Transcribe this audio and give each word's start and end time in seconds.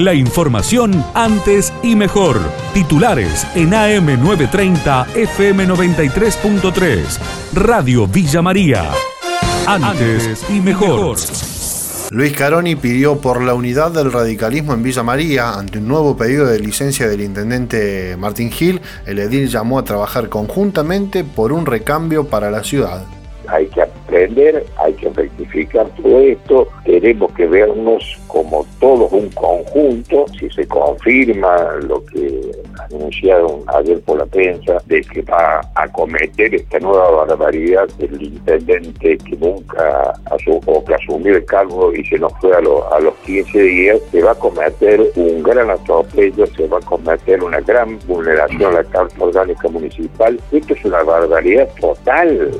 La 0.00 0.14
información 0.14 1.04
antes 1.12 1.74
y 1.82 1.94
mejor. 1.94 2.40
Titulares 2.72 3.46
en 3.54 3.72
AM930 3.72 5.08
FM93.3. 5.08 7.52
Radio 7.52 8.06
Villa 8.06 8.40
María. 8.40 8.92
Antes 9.66 10.46
y 10.48 10.60
mejor. 10.60 11.18
Luis 12.12 12.32
Caroni 12.32 12.76
pidió 12.76 13.20
por 13.20 13.42
la 13.42 13.52
unidad 13.52 13.90
del 13.90 14.10
radicalismo 14.10 14.72
en 14.72 14.82
Villa 14.82 15.02
María 15.02 15.52
ante 15.52 15.76
un 15.76 15.88
nuevo 15.88 16.16
pedido 16.16 16.46
de 16.46 16.60
licencia 16.60 17.06
del 17.06 17.20
intendente 17.20 18.16
Martín 18.16 18.50
Gil. 18.50 18.80
El 19.04 19.18
edil 19.18 19.50
llamó 19.50 19.78
a 19.78 19.84
trabajar 19.84 20.30
conjuntamente 20.30 21.24
por 21.24 21.52
un 21.52 21.66
recambio 21.66 22.26
para 22.26 22.50
la 22.50 22.64
ciudad 22.64 23.04
hay 23.50 23.66
que 23.68 23.82
hay 24.78 24.92
que 24.94 25.08
rectificar 25.10 25.86
todo 25.96 26.20
esto, 26.20 26.68
tenemos 26.84 27.32
que 27.32 27.46
vernos 27.46 28.18
como 28.26 28.66
todos 28.78 29.12
un 29.12 29.28
conjunto, 29.30 30.26
si 30.38 30.48
se 30.50 30.66
confirma 30.66 31.56
lo 31.82 32.04
que 32.06 32.50
anunciaron 32.90 33.62
ayer 33.68 34.00
por 34.02 34.18
la 34.18 34.26
prensa, 34.26 34.78
de 34.86 35.00
que 35.02 35.22
va 35.22 35.60
a 35.74 35.88
cometer 35.88 36.54
esta 36.54 36.78
nueva 36.78 37.24
barbaridad 37.24 37.88
del 37.98 38.22
intendente 38.22 39.18
que 39.18 39.36
nunca 39.36 40.12
asumió, 40.30 40.84
que 40.84 40.94
asumió 40.94 41.36
el 41.36 41.44
cargo 41.44 41.94
y 41.94 42.04
se 42.04 42.18
nos 42.18 42.32
fue 42.40 42.52
a, 42.54 42.58
a 42.58 43.00
los 43.00 43.14
15 43.26 43.60
días, 43.60 44.00
se 44.10 44.22
va 44.22 44.32
a 44.32 44.34
cometer 44.34 45.12
un 45.16 45.42
gran 45.42 45.70
atropello, 45.70 46.46
se 46.46 46.66
va 46.66 46.78
a 46.78 46.82
cometer 46.82 47.42
una 47.42 47.60
gran 47.60 47.98
vulneración 48.06 48.74
a 48.74 48.82
la 48.82 48.84
Carta 48.84 49.24
Orgánica 49.24 49.68
Municipal. 49.68 50.40
Esto 50.52 50.74
es 50.74 50.84
una 50.84 51.02
barbaridad 51.02 51.68
total 51.80 52.50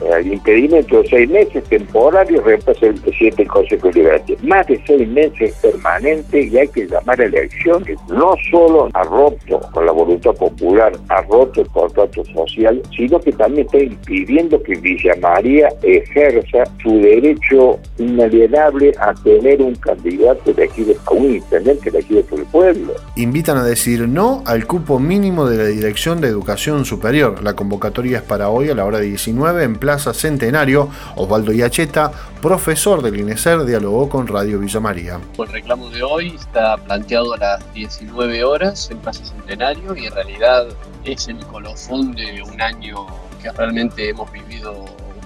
el 0.00 0.32
impedimento 0.32 1.02
de 1.02 1.08
seis 1.08 1.28
meses 1.28 1.64
temporario 1.64 2.42
reemplaza 2.42 2.86
el 2.86 2.94
presidente 2.94 3.42
del 3.42 3.48
Consejo 3.48 3.90
Liberante. 3.90 4.36
Más 4.42 4.66
de 4.66 4.80
seis 4.86 5.08
meses 5.08 5.54
permanente 5.60 6.42
y 6.42 6.56
hay 6.56 6.68
que 6.68 6.86
llamar 6.86 7.20
a 7.20 7.24
elecciones. 7.24 7.98
No 8.08 8.34
solo 8.50 8.88
ha 8.94 9.02
roto 9.02 9.60
con 9.72 9.86
la 9.86 9.92
voluntad 9.92 10.32
popular, 10.32 10.92
ha 11.08 11.22
roto 11.22 11.62
el 11.62 11.68
contrato 11.68 12.24
social, 12.26 12.80
sino 12.96 13.20
que 13.20 13.32
también 13.32 13.66
está 13.66 13.78
impidiendo 13.78 14.62
que 14.62 14.76
Villa 14.76 15.14
María 15.20 15.68
ejerza 15.82 16.64
su 16.82 16.98
derecho 16.98 17.78
inalienable 17.98 18.92
a 19.00 19.14
tener 19.14 19.60
un 19.60 19.74
candidato 19.76 20.50
elegido, 20.50 20.94
a 21.06 21.12
un 21.12 21.34
intendente 21.34 21.88
elegido 21.88 22.22
por 22.22 22.38
el 22.38 22.46
pueblo. 22.46 22.92
Invitan 23.16 23.56
a 23.56 23.64
decir 23.64 24.08
no 24.08 24.42
al 24.46 24.66
cupo 24.66 24.98
mínimo 24.98 25.46
de 25.46 25.56
la 25.56 25.64
Dirección 25.64 26.20
de 26.20 26.28
Educación 26.28 26.84
Superior. 26.84 27.42
La 27.42 27.54
convocatoria 27.54 28.18
es 28.18 28.22
para 28.22 28.48
hoy 28.48 28.70
a 28.70 28.74
la 28.74 28.84
hora 28.84 29.00
19 29.00 29.64
en 29.64 29.76
Plaza 29.88 30.12
Centenario, 30.12 30.90
Osvaldo 31.16 31.50
Yacheta, 31.50 32.12
profesor 32.42 33.00
del 33.00 33.20
INESER, 33.20 33.64
dialogó 33.64 34.06
con 34.06 34.26
Radio 34.26 34.58
Villa 34.58 34.80
María. 34.80 35.18
El 35.38 35.48
reclamo 35.48 35.88
de 35.88 36.02
hoy 36.02 36.36
está 36.38 36.76
planteado 36.76 37.32
a 37.32 37.38
las 37.38 37.72
19 37.72 38.44
horas 38.44 38.90
en 38.90 38.98
Plaza 38.98 39.24
Centenario 39.24 39.96
y 39.96 40.04
en 40.04 40.12
realidad 40.12 40.66
es 41.04 41.26
el 41.28 41.38
colofón 41.46 42.12
de 42.12 42.42
un 42.42 42.60
año 42.60 43.06
que 43.40 43.50
realmente 43.50 44.10
hemos 44.10 44.30
vivido 44.30 44.84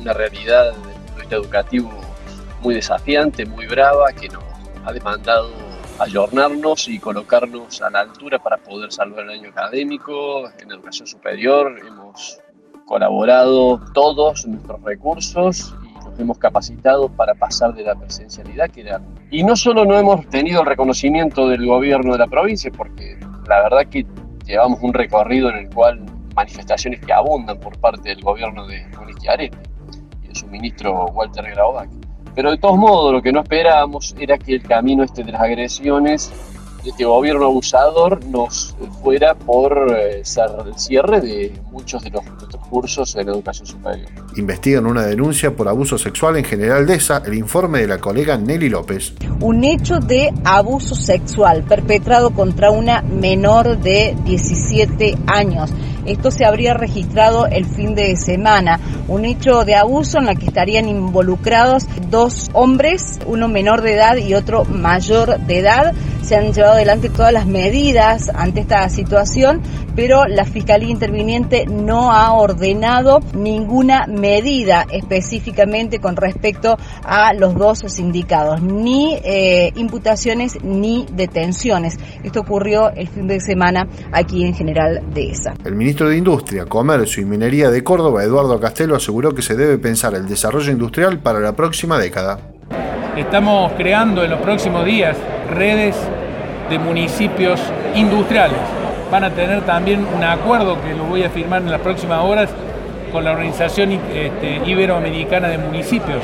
una 0.00 0.12
realidad 0.12 0.72
desde 1.16 1.26
el 1.26 1.32
educativo 1.32 1.90
muy 2.60 2.76
desafiante, 2.76 3.44
muy 3.46 3.66
brava, 3.66 4.12
que 4.12 4.28
nos 4.28 4.44
ha 4.84 4.92
demandado 4.92 5.50
ayornarnos 5.98 6.86
y 6.86 7.00
colocarnos 7.00 7.82
a 7.82 7.90
la 7.90 8.02
altura 8.02 8.38
para 8.38 8.58
poder 8.58 8.92
salvar 8.92 9.24
el 9.24 9.30
año 9.30 9.48
académico 9.48 10.48
en 10.60 10.70
educación 10.70 11.08
superior. 11.08 11.76
Hemos 11.84 12.38
colaborado 12.84 13.80
todos 13.92 14.46
nuestros 14.46 14.82
recursos 14.82 15.74
y 15.82 16.04
nos 16.04 16.18
hemos 16.18 16.38
capacitado 16.38 17.08
para 17.08 17.34
pasar 17.34 17.74
de 17.74 17.82
la 17.82 17.94
presencialidad 17.94 18.70
que 18.70 18.82
era. 18.82 19.00
Y 19.30 19.42
no 19.42 19.56
solo 19.56 19.84
no 19.84 19.98
hemos 19.98 20.26
tenido 20.28 20.60
el 20.60 20.66
reconocimiento 20.66 21.48
del 21.48 21.66
gobierno 21.66 22.12
de 22.12 22.18
la 22.18 22.26
provincia, 22.26 22.70
porque 22.76 23.18
la 23.48 23.62
verdad 23.62 23.86
que 23.90 24.06
llevamos 24.46 24.80
un 24.82 24.92
recorrido 24.92 25.48
en 25.50 25.56
el 25.56 25.70
cual 25.74 26.04
manifestaciones 26.34 27.00
que 27.00 27.12
abundan 27.12 27.58
por 27.58 27.78
parte 27.78 28.10
del 28.10 28.20
gobierno 28.20 28.66
de 28.66 28.86
Monique 28.96 29.28
Arete 29.28 29.58
y 30.22 30.28
de 30.28 30.34
su 30.34 30.46
ministro 30.48 31.06
Walter 31.06 31.44
Graubach. 31.50 31.88
Pero 32.34 32.50
de 32.50 32.58
todos 32.58 32.76
modos, 32.76 33.12
lo 33.12 33.22
que 33.22 33.32
no 33.32 33.40
esperábamos 33.40 34.14
era 34.18 34.36
que 34.36 34.54
el 34.54 34.62
camino 34.62 35.04
este 35.04 35.22
de 35.22 35.32
las 35.32 35.40
agresiones 35.40 36.32
este 36.84 37.04
gobierno 37.04 37.46
abusador 37.46 38.24
nos 38.26 38.76
fuera 39.02 39.34
por 39.34 39.94
eh, 39.96 40.22
el 40.22 40.78
cierre 40.78 41.20
de 41.20 41.52
muchos 41.70 42.02
de 42.02 42.10
los, 42.10 42.24
nuestros 42.24 42.66
cursos 42.68 43.16
en 43.16 43.28
educación 43.28 43.66
superior. 43.66 44.08
Investigan 44.36 44.86
una 44.86 45.06
denuncia 45.06 45.54
por 45.54 45.68
abuso 45.68 45.98
sexual 45.98 46.36
en 46.36 46.44
General 46.44 46.86
Deza, 46.86 47.22
el 47.24 47.34
informe 47.34 47.80
de 47.80 47.86
la 47.86 47.98
colega 47.98 48.36
Nelly 48.36 48.68
López. 48.68 49.14
Un 49.40 49.64
hecho 49.64 49.98
de 49.98 50.32
abuso 50.44 50.94
sexual 50.94 51.64
perpetrado 51.64 52.30
contra 52.30 52.70
una 52.70 53.02
menor 53.02 53.78
de 53.78 54.16
17 54.24 55.18
años. 55.26 55.70
Esto 56.06 56.30
se 56.30 56.44
habría 56.44 56.74
registrado 56.74 57.46
el 57.46 57.64
fin 57.64 57.94
de 57.94 58.16
semana. 58.16 58.78
Un 59.08 59.24
hecho 59.24 59.64
de 59.64 59.74
abuso 59.74 60.18
en 60.18 60.26
la 60.26 60.34
que 60.34 60.46
estarían 60.46 60.88
involucrados 60.88 61.86
dos 62.10 62.50
hombres, 62.52 63.20
uno 63.26 63.48
menor 63.48 63.80
de 63.80 63.94
edad 63.94 64.16
y 64.16 64.34
otro 64.34 64.64
mayor 64.64 65.38
de 65.40 65.58
edad. 65.58 65.94
Se 66.24 66.36
han 66.36 66.54
llevado 66.54 66.76
adelante 66.76 67.10
todas 67.10 67.34
las 67.34 67.46
medidas 67.46 68.30
ante 68.34 68.60
esta 68.60 68.88
situación, 68.88 69.60
pero 69.94 70.24
la 70.24 70.46
Fiscalía 70.46 70.88
Interviniente 70.88 71.66
no 71.66 72.12
ha 72.12 72.32
ordenado 72.32 73.20
ninguna 73.34 74.06
medida 74.06 74.86
específicamente 74.90 75.98
con 75.98 76.16
respecto 76.16 76.78
a 77.04 77.34
los 77.34 77.54
dos 77.56 77.80
sindicados, 77.88 78.62
ni 78.62 79.18
eh, 79.22 79.70
imputaciones 79.76 80.56
ni 80.64 81.06
detenciones. 81.12 81.98
Esto 82.22 82.40
ocurrió 82.40 82.88
el 82.88 83.08
fin 83.08 83.26
de 83.26 83.38
semana 83.40 83.86
aquí 84.10 84.46
en 84.46 84.54
General 84.54 85.02
Dehesa. 85.12 85.52
El 85.62 85.74
ministro 85.74 86.08
de 86.08 86.16
Industria, 86.16 86.64
Comercio 86.64 87.22
y 87.22 87.26
Minería 87.26 87.68
de 87.68 87.84
Córdoba, 87.84 88.24
Eduardo 88.24 88.58
Castelo, 88.58 88.96
aseguró 88.96 89.34
que 89.34 89.42
se 89.42 89.56
debe 89.56 89.76
pensar 89.76 90.14
el 90.14 90.26
desarrollo 90.26 90.72
industrial 90.72 91.18
para 91.18 91.38
la 91.38 91.52
próxima 91.52 91.98
década. 91.98 92.38
Estamos 93.14 93.72
creando 93.74 94.24
en 94.24 94.30
los 94.30 94.40
próximos 94.40 94.86
días 94.86 95.18
redes 95.50 95.96
de 96.70 96.78
municipios 96.78 97.60
industriales. 97.94 98.58
Van 99.10 99.24
a 99.24 99.30
tener 99.30 99.62
también 99.62 100.06
un 100.14 100.24
acuerdo 100.24 100.80
que 100.82 100.94
lo 100.94 101.04
voy 101.04 101.22
a 101.22 101.30
firmar 101.30 101.62
en 101.62 101.70
las 101.70 101.80
próximas 101.80 102.24
horas 102.24 102.50
con 103.12 103.24
la 103.24 103.32
Organización 103.32 103.92
este, 103.92 104.60
Iberoamericana 104.66 105.48
de 105.48 105.58
Municipios 105.58 106.22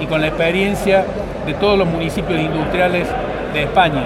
y 0.00 0.06
con 0.06 0.20
la 0.20 0.28
experiencia 0.28 1.04
de 1.44 1.54
todos 1.54 1.78
los 1.78 1.86
municipios 1.86 2.40
industriales 2.40 3.06
de 3.52 3.64
España. 3.64 4.04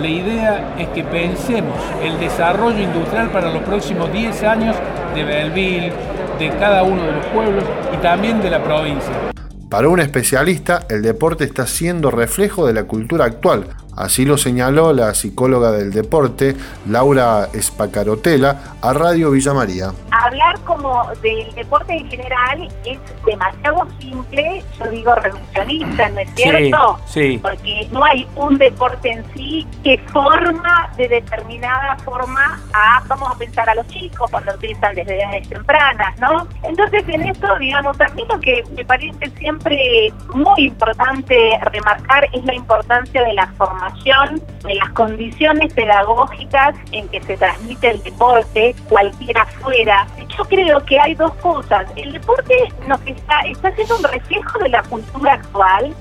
La 0.00 0.08
idea 0.08 0.74
es 0.78 0.88
que 0.88 1.04
pensemos 1.04 1.78
el 2.02 2.18
desarrollo 2.18 2.82
industrial 2.82 3.28
para 3.28 3.50
los 3.50 3.62
próximos 3.62 4.12
10 4.12 4.42
años 4.42 4.76
de 5.14 5.24
Belleville, 5.24 5.92
de 6.38 6.48
cada 6.58 6.82
uno 6.82 7.02
de 7.04 7.12
los 7.12 7.26
pueblos 7.26 7.64
y 7.94 7.96
también 7.98 8.42
de 8.42 8.50
la 8.50 8.62
provincia. 8.62 9.31
Para 9.72 9.88
un 9.88 10.00
especialista, 10.00 10.84
el 10.90 11.00
deporte 11.00 11.44
está 11.44 11.66
siendo 11.66 12.10
reflejo 12.10 12.66
de 12.66 12.74
la 12.74 12.84
cultura 12.84 13.24
actual, 13.24 13.68
Así 13.96 14.24
lo 14.24 14.38
señaló 14.38 14.92
la 14.92 15.14
psicóloga 15.14 15.70
del 15.70 15.92
deporte, 15.92 16.56
Laura 16.88 17.50
Espacarotela, 17.52 18.76
a 18.80 18.92
Radio 18.94 19.30
Villa 19.30 19.52
María. 19.52 19.92
Hablar 20.32 20.58
como 20.60 21.10
del 21.20 21.54
deporte 21.54 21.92
en 21.94 22.08
general 22.08 22.66
es 22.86 22.98
demasiado 23.26 23.86
simple, 24.00 24.64
yo 24.78 24.86
digo 24.86 25.14
reduccionista, 25.14 26.08
¿no 26.08 26.20
es 26.20 26.30
cierto? 26.34 26.98
Sí, 27.04 27.38
Porque 27.42 27.86
no 27.90 28.02
hay 28.02 28.26
un 28.36 28.56
deporte 28.56 29.10
en 29.10 29.24
sí 29.34 29.66
que 29.84 29.98
forma 30.10 30.90
de 30.96 31.06
determinada 31.06 31.98
forma 31.98 32.58
a, 32.72 33.02
vamos 33.08 33.30
a 33.30 33.34
pensar 33.36 33.68
a 33.68 33.74
los 33.74 33.86
chicos 33.88 34.30
cuando 34.30 34.52
empiezan 34.52 34.94
desde 34.94 35.20
edades 35.20 35.46
tempranas, 35.50 36.18
¿no? 36.18 36.48
Entonces 36.62 37.04
en 37.08 37.28
esto, 37.28 37.58
digamos, 37.58 37.98
también 37.98 38.26
lo 38.28 38.40
que 38.40 38.64
me 38.74 38.86
parece 38.86 39.30
siempre 39.38 40.10
muy 40.32 40.68
importante 40.68 41.60
remarcar 41.70 42.26
es 42.32 42.42
la 42.46 42.54
importancia 42.54 43.22
de 43.22 43.34
la 43.34 43.48
formación 43.58 44.40
de 44.64 44.76
las 44.76 44.88
condiciones 44.92 45.74
pedagógicas 45.74 46.74
en 46.92 47.06
que 47.08 47.20
se 47.20 47.36
transmite 47.36 47.90
el 47.90 48.02
deporte, 48.02 48.74
cualquiera 48.88 49.44
fuera. 49.60 50.06
Yo 50.36 50.44
creo 50.44 50.84
que 50.84 50.98
hay 50.98 51.14
dos 51.14 51.34
cosas. 51.36 51.86
El 51.96 52.12
deporte 52.12 52.72
nos 52.86 53.00
está, 53.06 53.40
está 53.42 53.74
siendo 53.74 53.96
un 53.96 54.04
reflejo 54.04 54.58
de 54.58 54.68
la 54.68 54.82
cultura 54.84 55.34
actual, 55.34 55.94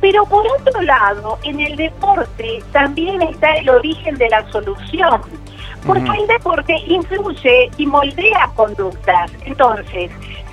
pero 0.00 0.24
por 0.26 0.46
otro 0.46 0.80
lado, 0.82 1.38
en 1.42 1.60
el 1.60 1.76
deporte 1.76 2.62
también 2.72 3.20
está 3.22 3.56
el 3.56 3.68
origen 3.68 4.16
de 4.16 4.28
la 4.28 4.48
solución, 4.50 5.22
porque 5.86 6.10
el 6.10 6.26
deporte 6.26 6.74
influye 6.86 7.70
y 7.76 7.86
moldea 7.86 8.50
conductas. 8.54 9.30
Entonces, 9.44 10.10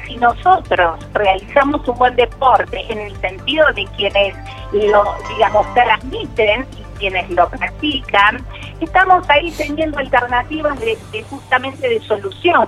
si 0.08 0.18
nosotros 0.18 1.00
realizamos 1.14 1.88
un 1.88 1.98
buen 1.98 2.16
deporte 2.16 2.86
en 2.90 3.00
el 3.00 3.16
sentido 3.22 3.66
de 3.74 3.86
quienes 3.98 4.36
lo, 4.72 5.16
digamos, 5.30 5.74
transmiten 5.74 6.66
y 6.78 6.98
quienes 7.00 7.30
lo 7.30 7.50
practican, 7.50 8.46
estamos 8.80 9.28
ahí 9.30 9.52
teniendo 9.52 9.98
alternativas 9.98 10.80
de, 10.80 10.98
justamente 11.30 11.88
de 11.88 12.00
solución. 12.02 12.68